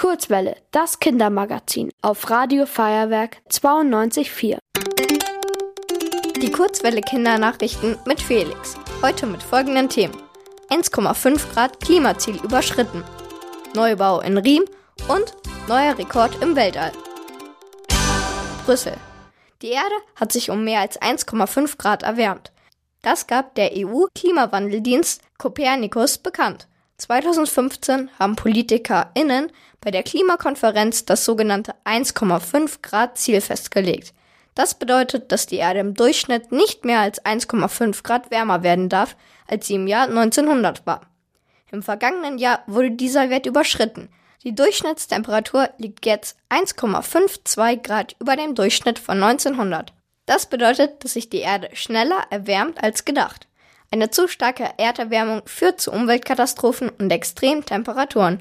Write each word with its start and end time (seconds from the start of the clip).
Kurzwelle, 0.00 0.56
das 0.70 0.98
Kindermagazin 0.98 1.90
auf 2.00 2.30
Radio 2.30 2.64
Feuerwerk 2.64 3.36
92.4. 3.50 4.56
Die 6.40 6.50
Kurzwelle 6.50 7.02
Kindernachrichten 7.02 7.98
mit 8.06 8.18
Felix. 8.18 8.76
Heute 9.02 9.26
mit 9.26 9.42
folgenden 9.42 9.90
Themen. 9.90 10.16
1,5 10.70 11.52
Grad 11.52 11.80
Klimaziel 11.80 12.36
überschritten. 12.42 13.04
Neubau 13.74 14.22
in 14.22 14.38
Riem 14.38 14.64
und 15.08 15.34
neuer 15.68 15.98
Rekord 15.98 16.40
im 16.42 16.56
Weltall. 16.56 16.92
Brüssel. 18.64 18.96
Die 19.60 19.68
Erde 19.68 19.96
hat 20.16 20.32
sich 20.32 20.48
um 20.48 20.64
mehr 20.64 20.80
als 20.80 20.98
1,5 20.98 21.76
Grad 21.76 22.04
erwärmt. 22.04 22.52
Das 23.02 23.26
gab 23.26 23.54
der 23.54 23.72
EU-Klimawandeldienst 23.76 25.20
Copernicus 25.36 26.16
bekannt. 26.16 26.69
2015 27.00 28.10
haben 28.18 28.36
PolitikerInnen 28.36 29.50
bei 29.80 29.90
der 29.90 30.02
Klimakonferenz 30.02 31.06
das 31.06 31.24
sogenannte 31.24 31.74
1,5 31.84 32.82
Grad 32.82 33.16
Ziel 33.16 33.40
festgelegt. 33.40 34.12
Das 34.54 34.74
bedeutet, 34.74 35.32
dass 35.32 35.46
die 35.46 35.56
Erde 35.56 35.80
im 35.80 35.94
Durchschnitt 35.94 36.52
nicht 36.52 36.84
mehr 36.84 37.00
als 37.00 37.24
1,5 37.24 38.02
Grad 38.02 38.30
wärmer 38.30 38.62
werden 38.62 38.88
darf, 38.88 39.16
als 39.46 39.66
sie 39.66 39.76
im 39.76 39.86
Jahr 39.86 40.08
1900 40.08 40.86
war. 40.86 41.00
Im 41.72 41.82
vergangenen 41.82 42.38
Jahr 42.38 42.62
wurde 42.66 42.90
dieser 42.90 43.30
Wert 43.30 43.46
überschritten. 43.46 44.10
Die 44.42 44.54
Durchschnittstemperatur 44.54 45.70
liegt 45.78 46.04
jetzt 46.04 46.36
1,52 46.50 47.82
Grad 47.82 48.16
über 48.18 48.36
dem 48.36 48.54
Durchschnitt 48.54 48.98
von 48.98 49.22
1900. 49.22 49.92
Das 50.26 50.46
bedeutet, 50.46 51.04
dass 51.04 51.14
sich 51.14 51.30
die 51.30 51.38
Erde 51.38 51.70
schneller 51.74 52.24
erwärmt 52.30 52.82
als 52.82 53.04
gedacht. 53.04 53.46
Eine 53.92 54.10
zu 54.10 54.28
starke 54.28 54.68
Erderwärmung 54.76 55.42
führt 55.46 55.80
zu 55.80 55.90
Umweltkatastrophen 55.90 56.90
und 56.90 57.10
extremen 57.10 57.64
Temperaturen. 57.64 58.40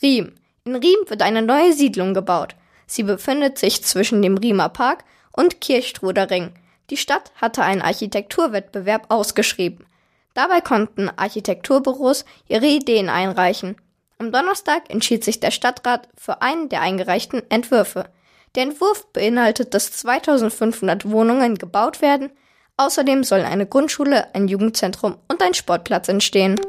Riem. 0.00 0.34
In 0.64 0.76
Riem 0.76 1.00
wird 1.06 1.20
eine 1.20 1.42
neue 1.42 1.74
Siedlung 1.74 2.14
gebaut. 2.14 2.56
Sie 2.86 3.02
befindet 3.02 3.58
sich 3.58 3.84
zwischen 3.84 4.22
dem 4.22 4.38
Riemer 4.38 4.70
Park 4.70 5.04
und 5.32 5.60
Kirchstrudering. 5.60 6.52
Die 6.88 6.96
Stadt 6.96 7.30
hatte 7.36 7.62
einen 7.62 7.82
Architekturwettbewerb 7.82 9.06
ausgeschrieben. 9.10 9.84
Dabei 10.32 10.62
konnten 10.62 11.10
Architekturbüros 11.10 12.24
ihre 12.48 12.66
Ideen 12.66 13.10
einreichen. 13.10 13.76
Am 14.18 14.32
Donnerstag 14.32 14.88
entschied 14.88 15.24
sich 15.24 15.40
der 15.40 15.50
Stadtrat 15.50 16.08
für 16.16 16.40
einen 16.40 16.70
der 16.70 16.80
eingereichten 16.80 17.42
Entwürfe. 17.50 18.06
Der 18.54 18.62
Entwurf 18.62 19.06
beinhaltet, 19.12 19.74
dass 19.74 19.92
2500 19.92 21.10
Wohnungen 21.10 21.56
gebaut 21.56 22.00
werden. 22.00 22.30
Außerdem 22.78 23.24
sollen 23.24 23.44
eine 23.44 23.66
Grundschule, 23.66 24.32
ein 24.34 24.46
Jugendzentrum 24.46 25.18
und 25.26 25.42
ein 25.42 25.52
Sportplatz 25.52 26.08
entstehen. 26.08 26.60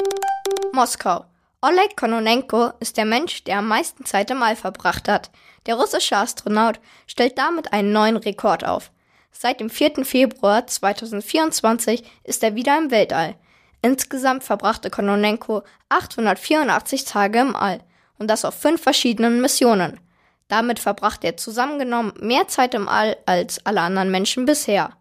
Moskau. 0.74 1.26
Oleg 1.62 1.96
Kononenko 1.96 2.72
ist 2.80 2.98
der 2.98 3.06
Mensch, 3.06 3.44
der 3.44 3.60
am 3.60 3.68
meisten 3.68 4.06
Zeit 4.06 4.32
im 4.32 4.42
All 4.42 4.56
verbracht 4.56 5.08
hat. 5.08 5.30
Der 5.68 5.76
russische 5.76 6.18
Astronaut 6.18 6.80
stellt 7.06 7.38
damit 7.38 7.74
einen 7.74 7.92
neuen 7.92 8.18
Rekord 8.18 8.66
auf. 8.66 8.92
Seit 9.32 9.60
dem 9.60 9.70
4. 9.70 10.04
Februar 10.04 10.66
2024 10.66 12.04
ist 12.24 12.44
er 12.44 12.56
wieder 12.56 12.78
im 12.78 12.90
Weltall. 12.90 13.36
Insgesamt 13.84 14.44
verbrachte 14.44 14.90
Kononenko 14.90 15.62
884 15.90 17.06
Tage 17.06 17.40
im 17.40 17.56
All 17.56 17.82
und 18.18 18.30
das 18.30 18.46
auf 18.46 18.56
fünf 18.56 18.82
verschiedenen 18.82 19.42
Missionen. 19.42 20.00
Damit 20.48 20.80
verbrachte 20.80 21.28
er 21.28 21.38
zusammengenommen 21.38 22.14
mehr 22.20 22.48
Zeit 22.48 22.74
im 22.74 22.90
All 22.90 23.16
als 23.28 23.64
alle 23.66 23.82
anderen 23.82 24.10
Menschen 24.10 24.46
bisher. 24.46 24.96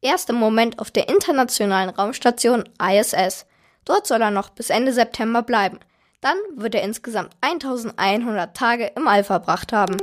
Erst 0.00 0.30
im 0.30 0.36
Moment 0.36 0.78
auf 0.78 0.92
der 0.92 1.08
internationalen 1.08 1.90
Raumstation 1.90 2.68
ISS. 2.80 3.46
Dort 3.84 4.06
soll 4.06 4.22
er 4.22 4.30
noch 4.30 4.50
bis 4.50 4.70
Ende 4.70 4.92
September 4.92 5.42
bleiben. 5.42 5.80
Dann 6.20 6.36
wird 6.54 6.76
er 6.76 6.82
insgesamt 6.82 7.32
1100 7.40 8.56
Tage 8.56 8.92
im 8.94 9.08
All 9.08 9.24
verbracht 9.24 9.72
haben. 9.72 9.96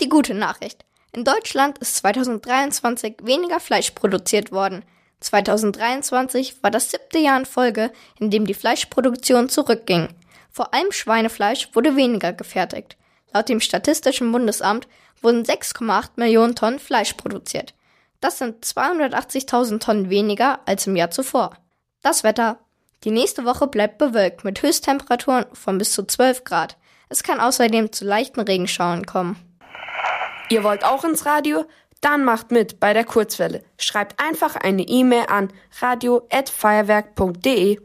Die 0.00 0.08
gute 0.08 0.34
Nachricht. 0.34 0.84
In 1.12 1.22
Deutschland 1.22 1.78
ist 1.78 1.96
2023 1.98 3.18
weniger 3.22 3.60
Fleisch 3.60 3.92
produziert 3.92 4.50
worden. 4.50 4.84
2023 5.20 6.60
war 6.64 6.72
das 6.72 6.90
siebte 6.90 7.18
Jahr 7.18 7.38
in 7.38 7.46
Folge, 7.46 7.92
in 8.18 8.30
dem 8.30 8.46
die 8.46 8.54
Fleischproduktion 8.54 9.48
zurückging. 9.48 10.08
Vor 10.54 10.72
allem 10.72 10.92
Schweinefleisch 10.92 11.68
wurde 11.72 11.96
weniger 11.96 12.32
gefertigt. 12.32 12.96
Laut 13.32 13.48
dem 13.48 13.58
Statistischen 13.58 14.30
Bundesamt 14.30 14.86
wurden 15.20 15.42
6,8 15.42 16.10
Millionen 16.14 16.54
Tonnen 16.54 16.78
Fleisch 16.78 17.14
produziert. 17.14 17.74
Das 18.20 18.38
sind 18.38 18.64
280.000 18.64 19.80
Tonnen 19.80 20.10
weniger 20.10 20.60
als 20.64 20.86
im 20.86 20.94
Jahr 20.94 21.10
zuvor. 21.10 21.56
Das 22.02 22.22
Wetter. 22.22 22.60
Die 23.02 23.10
nächste 23.10 23.44
Woche 23.44 23.66
bleibt 23.66 23.98
bewölkt 23.98 24.44
mit 24.44 24.62
Höchsttemperaturen 24.62 25.46
von 25.52 25.76
bis 25.76 25.92
zu 25.92 26.04
12 26.04 26.44
Grad. 26.44 26.76
Es 27.08 27.24
kann 27.24 27.40
außerdem 27.40 27.90
zu 27.90 28.04
leichten 28.04 28.40
Regenschauern 28.40 29.06
kommen. 29.06 29.34
Ihr 30.50 30.62
wollt 30.62 30.84
auch 30.84 31.02
ins 31.02 31.26
Radio? 31.26 31.64
Dann 32.00 32.22
macht 32.22 32.52
mit 32.52 32.78
bei 32.78 32.92
der 32.92 33.04
Kurzwelle. 33.04 33.64
Schreibt 33.76 34.22
einfach 34.22 34.54
eine 34.54 34.82
E-Mail 34.82 35.24
an 35.26 35.52
radio@feuerwerk.de. 35.80 37.80